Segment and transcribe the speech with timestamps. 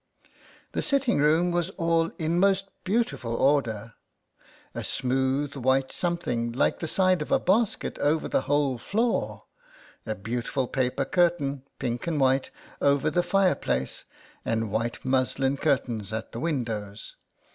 [0.71, 3.93] The sitting room was all in most beautiful order,
[4.73, 9.43] a smooth white something, like the side of a basket, over the whole floor,
[10.07, 12.49] a beau tiful paper curtain, pink and white,
[12.81, 14.05] over the fire place,
[14.43, 17.15] and white muslin curtains at the windows.